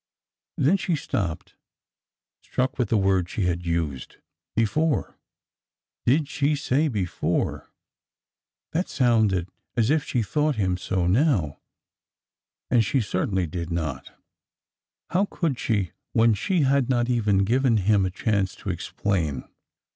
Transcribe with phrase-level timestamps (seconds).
[0.57, 1.53] Then she stopped,
[2.41, 4.17] struck with the word she had used.
[4.55, 5.19] Before?
[6.07, 7.69] did she say before?
[8.71, 11.59] That sounded as if she thought him so now,—
[12.71, 14.13] and she certainly did not.
[15.11, 19.43] How could she when she had not even given him a chance to explain!